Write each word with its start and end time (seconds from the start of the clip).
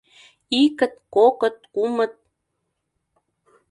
—Икыт, 0.63 0.93
кокыт, 1.15 1.57
кумыт... 1.73 2.13